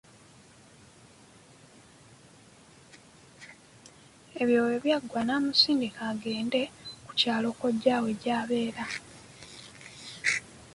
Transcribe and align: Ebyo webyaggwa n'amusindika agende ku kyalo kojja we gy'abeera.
Ebyo 4.41 4.59
webyaggwa 4.67 5.21
n'amusindika 5.25 6.01
agende 6.13 6.61
ku 7.05 7.11
kyalo 7.19 7.49
kojja 7.59 7.95
we 8.03 8.11
gy'abeera. 8.21 8.85